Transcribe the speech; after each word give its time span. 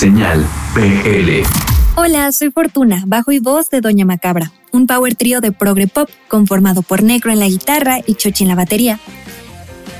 Señal 0.00 0.46
PL. 0.74 1.42
Hola, 1.94 2.32
soy 2.32 2.50
Fortuna, 2.50 3.04
bajo 3.06 3.32
y 3.32 3.38
voz 3.38 3.68
de 3.68 3.82
Doña 3.82 4.06
Macabra, 4.06 4.50
un 4.72 4.86
power 4.86 5.14
trío 5.14 5.42
de 5.42 5.52
progre 5.52 5.88
pop 5.88 6.08
conformado 6.26 6.80
por 6.80 7.02
Negro 7.02 7.30
en 7.30 7.38
la 7.38 7.48
guitarra 7.48 7.98
y 8.06 8.14
Chochi 8.14 8.44
en 8.44 8.48
la 8.48 8.54
batería. 8.54 8.98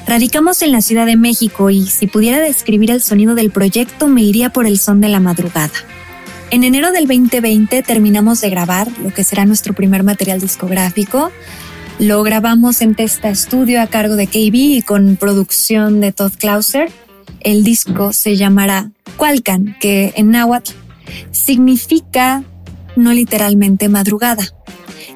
Radicamos 0.07 0.63
en 0.63 0.73
la 0.73 0.81
Ciudad 0.81 1.05
de 1.05 1.19
México 1.19 1.69
y 1.69 1.87
si 1.87 2.07
pudiera 2.07 2.39
describir 2.39 2.91
el 2.91 3.03
sonido 3.03 3.35
del 3.35 3.51
proyecto 3.51 4.09
me 4.09 4.23
iría 4.23 4.49
por 4.49 4.65
el 4.65 4.79
son 4.79 5.03
de 5.03 5.11
la 5.11 5.21
madrugada. 5.21 5.69
En 6.51 6.65
enero 6.65 6.93
del 6.93 7.07
2020 7.07 7.83
terminamos 7.83 8.41
de 8.41 8.49
grabar 8.49 8.89
lo 9.03 9.13
que 9.13 9.23
será 9.23 9.45
nuestro 9.45 9.75
primer 9.75 10.03
material 10.03 10.41
discográfico. 10.41 11.31
Lo 11.99 12.23
grabamos 12.23 12.81
en 12.81 12.95
Testa 12.95 13.35
Studio 13.35 13.83
a 13.83 13.87
cargo 13.87 14.17
de 14.17 14.29
KB 14.29 14.55
y 14.55 14.81
con 14.81 15.17
producción 15.17 16.01
de 16.01 16.13
Todd 16.13 16.33
Clauser. 16.39 16.91
El 17.41 17.65
disco 17.65 18.13
se 18.13 18.37
llamará 18.37 18.91
Cualcan, 19.17 19.77
que 19.81 20.13
en 20.17 20.31
náhuatl 20.31 20.73
significa 21.31 22.45
no 22.97 23.13
literalmente 23.13 23.89
madrugada. 23.89 24.45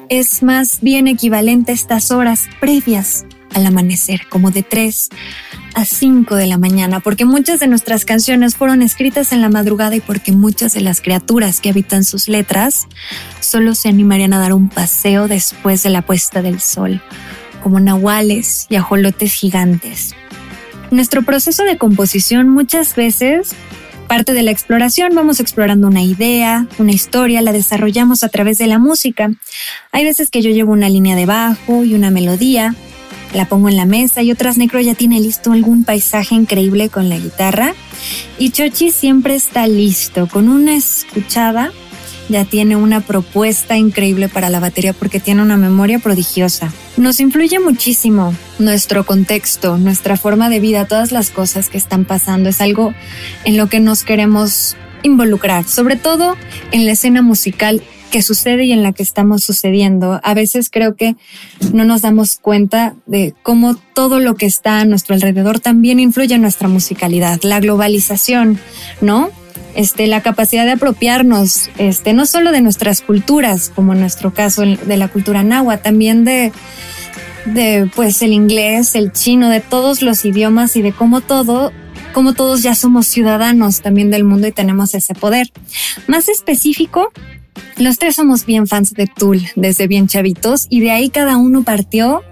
Es 0.09 0.43
más 0.43 0.81
bien 0.81 1.07
equivalente 1.07 1.71
a 1.71 1.75
estas 1.75 2.11
horas 2.11 2.45
previas 2.59 3.25
al 3.53 3.65
amanecer, 3.65 4.27
como 4.29 4.51
de 4.51 4.63
3 4.63 5.09
a 5.75 5.85
5 5.85 6.35
de 6.35 6.47
la 6.47 6.57
mañana, 6.57 6.99
porque 6.99 7.25
muchas 7.25 7.59
de 7.59 7.67
nuestras 7.67 8.05
canciones 8.05 8.55
fueron 8.55 8.81
escritas 8.81 9.31
en 9.31 9.41
la 9.41 9.49
madrugada 9.49 9.95
y 9.95 10.01
porque 10.01 10.31
muchas 10.31 10.73
de 10.73 10.81
las 10.81 11.01
criaturas 11.01 11.61
que 11.61 11.69
habitan 11.69 12.03
sus 12.03 12.27
letras 12.27 12.87
solo 13.39 13.75
se 13.75 13.89
animarían 13.89 14.33
a 14.33 14.39
dar 14.39 14.53
un 14.53 14.69
paseo 14.69 15.27
después 15.27 15.83
de 15.83 15.89
la 15.89 16.01
puesta 16.01 16.41
del 16.41 16.59
sol, 16.59 17.01
como 17.63 17.79
nahuales 17.79 18.67
y 18.69 18.75
ajolotes 18.75 19.33
gigantes. 19.33 20.15
Nuestro 20.91 21.23
proceso 21.23 21.63
de 21.63 21.77
composición 21.77 22.49
muchas 22.49 22.95
veces 22.95 23.55
parte 24.07 24.33
de 24.33 24.43
la 24.43 24.51
exploración, 24.51 25.15
vamos 25.15 25.39
explorando 25.39 25.87
una 25.87 26.03
idea, 26.03 26.67
una 26.77 26.91
historia, 26.91 27.41
la 27.41 27.51
desarrollamos 27.51 28.23
a 28.23 28.29
través 28.29 28.57
de 28.57 28.67
la 28.67 28.79
música. 28.79 29.31
Hay 29.91 30.03
veces 30.03 30.29
que 30.29 30.41
yo 30.41 30.51
llevo 30.51 30.73
una 30.73 30.89
línea 30.89 31.15
de 31.15 31.25
bajo 31.25 31.83
y 31.83 31.95
una 31.95 32.11
melodía, 32.11 32.75
la 33.33 33.45
pongo 33.45 33.67
en 33.67 33.75
la 33.75 33.85
mesa 33.85 34.21
y 34.21 34.31
otras 34.31 34.57
Necro 34.57 34.79
ya 34.79 34.95
tiene 34.95 35.19
listo 35.19 35.51
algún 35.51 35.83
paisaje 35.83 36.35
increíble 36.35 36.89
con 36.89 37.09
la 37.09 37.17
guitarra. 37.17 37.73
Y 38.37 38.51
Chochi 38.51 38.91
siempre 38.91 39.35
está 39.35 39.67
listo, 39.67 40.27
con 40.27 40.49
una 40.49 40.75
escuchada 40.75 41.71
ya 42.29 42.45
tiene 42.45 42.75
una 42.75 43.01
propuesta 43.01 43.77
increíble 43.77 44.29
para 44.29 44.49
la 44.49 44.59
batería 44.59 44.93
porque 44.93 45.19
tiene 45.19 45.41
una 45.41 45.57
memoria 45.57 45.99
prodigiosa. 45.99 46.73
Nos 46.97 47.19
influye 47.19 47.59
muchísimo 47.59 48.33
nuestro 48.59 49.05
contexto, 49.05 49.77
nuestra 49.77 50.17
forma 50.17 50.49
de 50.49 50.59
vida, 50.59 50.85
todas 50.85 51.11
las 51.11 51.29
cosas 51.29 51.69
que 51.69 51.77
están 51.77 52.05
pasando. 52.05 52.49
Es 52.49 52.61
algo 52.61 52.93
en 53.43 53.57
lo 53.57 53.67
que 53.67 53.79
nos 53.79 54.03
queremos 54.03 54.75
involucrar, 55.03 55.65
sobre 55.65 55.95
todo 55.95 56.35
en 56.71 56.85
la 56.85 56.93
escena 56.93 57.21
musical 57.21 57.81
que 58.11 58.21
sucede 58.21 58.63
y 58.63 58.71
en 58.71 58.81
la 58.81 58.93
que 58.93 59.03
estamos 59.03 59.43
sucediendo. 59.43 60.19
A 60.23 60.33
veces 60.33 60.69
creo 60.69 60.95
que 60.95 61.15
no 61.73 61.83
nos 61.83 62.01
damos 62.01 62.37
cuenta 62.41 62.95
de 63.05 63.35
cómo 63.43 63.75
todo 63.93 64.19
lo 64.19 64.35
que 64.35 64.45
está 64.45 64.79
a 64.79 64.85
nuestro 64.85 65.15
alrededor 65.15 65.59
también 65.59 65.99
influye 65.99 66.35
en 66.35 66.41
nuestra 66.41 66.67
musicalidad. 66.67 67.41
La 67.43 67.59
globalización, 67.59 68.59
¿no? 69.01 69.31
Este, 69.75 70.07
la 70.07 70.21
capacidad 70.21 70.65
de 70.65 70.71
apropiarnos, 70.71 71.69
este, 71.77 72.13
no 72.13 72.25
solo 72.25 72.51
de 72.51 72.61
nuestras 72.61 73.01
culturas, 73.01 73.71
como 73.75 73.93
en 73.93 73.99
nuestro 73.99 74.33
caso 74.33 74.63
de 74.63 74.97
la 74.97 75.09
cultura 75.09 75.43
náhuatl, 75.43 75.83
también 75.83 76.23
de, 76.23 76.51
de 77.45 77.89
pues 77.95 78.21
el 78.21 78.33
inglés, 78.33 78.95
el 78.95 79.11
chino, 79.11 79.49
de 79.49 79.59
todos 79.59 80.01
los 80.01 80.23
idiomas 80.25 80.75
y 80.75 80.81
de 80.81 80.93
cómo 80.93 81.21
todo 81.21 81.71
como 82.13 82.33
todos 82.33 82.63
ya 82.63 82.75
somos 82.75 83.07
ciudadanos 83.07 83.81
también 83.81 84.09
del 84.09 84.23
mundo 84.23 84.47
y 84.47 84.53
tenemos 84.53 84.95
ese 84.95 85.13
poder. 85.13 85.51
Más 86.07 86.29
específico, 86.29 87.11
los 87.77 87.97
tres 87.97 88.15
somos 88.15 88.45
bien 88.45 88.67
fans 88.67 88.93
de 88.93 89.05
Tool 89.05 89.41
desde 89.57 89.87
bien 89.87 90.07
chavitos 90.07 90.67
y 90.69 90.79
de 90.79 90.91
ahí 90.91 91.09
cada 91.09 91.35
uno 91.35 91.63
partió 91.63 92.23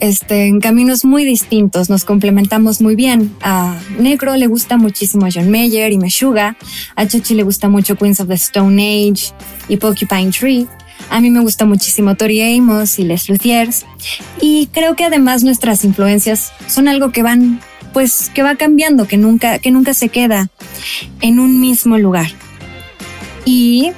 este, 0.00 0.46
en 0.46 0.60
caminos 0.60 1.04
muy 1.04 1.24
distintos, 1.24 1.90
nos 1.90 2.04
complementamos 2.04 2.80
muy 2.80 2.96
bien. 2.96 3.34
A 3.42 3.78
Negro 3.98 4.36
le 4.36 4.46
gusta 4.46 4.76
muchísimo 4.76 5.26
John 5.32 5.50
Mayer 5.50 5.92
y 5.92 5.98
Meshuga, 5.98 6.56
a 6.96 7.06
Chachi 7.06 7.34
le 7.34 7.42
gusta 7.42 7.68
mucho 7.68 7.96
Queens 7.96 8.20
of 8.20 8.28
the 8.28 8.34
Stone 8.34 8.82
Age 8.82 9.32
y 9.68 9.76
Porcupine 9.76 10.30
Tree. 10.30 10.66
A 11.10 11.20
mí 11.20 11.30
me 11.30 11.40
gusta 11.40 11.64
muchísimo 11.64 12.14
Tori 12.14 12.40
Amos 12.56 12.98
y 12.98 13.04
Les 13.04 13.28
Luthiers. 13.28 13.86
Y 14.40 14.68
creo 14.72 14.96
que 14.96 15.04
además 15.04 15.42
nuestras 15.42 15.84
influencias 15.84 16.52
son 16.66 16.88
algo 16.88 17.10
que 17.10 17.22
van, 17.22 17.60
pues, 17.92 18.30
que 18.34 18.42
va 18.42 18.56
cambiando, 18.56 19.08
que 19.08 19.16
nunca, 19.16 19.58
que 19.58 19.70
nunca 19.70 19.94
se 19.94 20.08
queda 20.08 20.50
en 21.20 21.40
un 21.40 21.60
mismo 21.60 21.98
lugar. 21.98 22.30
Y 23.44 23.92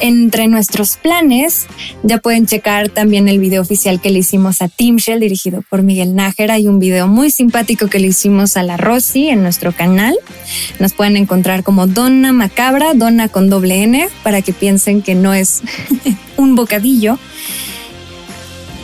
entre 0.00 0.46
nuestros 0.48 0.96
planes, 0.96 1.66
ya 2.02 2.18
pueden 2.18 2.46
checar 2.46 2.88
también 2.88 3.28
el 3.28 3.38
video 3.38 3.62
oficial 3.62 4.00
que 4.00 4.10
le 4.10 4.20
hicimos 4.20 4.62
a 4.62 4.68
Team 4.68 4.96
Shell, 4.96 5.20
dirigido 5.20 5.62
por 5.68 5.82
Miguel 5.82 6.14
Nájera, 6.14 6.58
y 6.58 6.68
un 6.68 6.78
video 6.78 7.08
muy 7.08 7.30
simpático 7.30 7.88
que 7.88 7.98
le 7.98 8.08
hicimos 8.08 8.56
a 8.56 8.62
la 8.62 8.76
Rosy 8.76 9.28
en 9.28 9.42
nuestro 9.42 9.72
canal. 9.72 10.16
Nos 10.78 10.92
pueden 10.92 11.16
encontrar 11.16 11.62
como 11.62 11.86
Donna 11.86 12.32
Macabra, 12.32 12.94
Donna 12.94 13.28
con 13.28 13.50
doble 13.50 13.82
N, 13.82 14.08
para 14.22 14.42
que 14.42 14.52
piensen 14.52 15.02
que 15.02 15.14
no 15.14 15.34
es 15.34 15.62
un 16.36 16.54
bocadillo. 16.54 17.18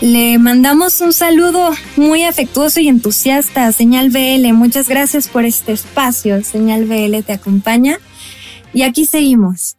Le 0.01 0.39
mandamos 0.39 1.01
un 1.01 1.13
saludo 1.13 1.71
muy 1.97 2.25
afectuoso 2.25 2.81
y 2.81 2.89
entusiasta 2.89 3.67
a 3.67 3.73
Señal 3.73 4.11
BL. 4.11 4.53
Muchas 4.53 4.89
gracias 4.89 5.29
por 5.29 5.45
este 5.45 5.73
espacio. 5.73 6.43
Señal 6.45 6.85
BL 6.85 7.23
te 7.25 7.33
acompaña. 7.33 7.99
Y 8.75 8.83
aquí 8.83 9.07
seguimos 9.07 9.77